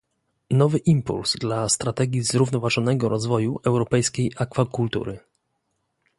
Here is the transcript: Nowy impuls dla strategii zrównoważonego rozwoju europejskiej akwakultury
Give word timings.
Nowy 0.51 0.77
impuls 0.77 1.33
dla 1.37 1.69
strategii 1.69 2.23
zrównoważonego 2.23 3.09
rozwoju 3.09 3.59
europejskiej 3.65 4.31
akwakultury 4.37 5.19